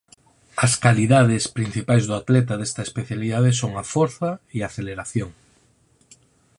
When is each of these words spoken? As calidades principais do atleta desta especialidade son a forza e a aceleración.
As 0.65 0.73
calidades 0.85 1.43
principais 1.57 2.03
do 2.05 2.13
atleta 2.21 2.53
desta 2.57 2.81
especialidade 2.87 3.49
son 3.61 3.71
a 3.81 3.85
forza 3.93 4.29
e 4.55 4.57
a 4.61 4.67
aceleración. 4.69 5.29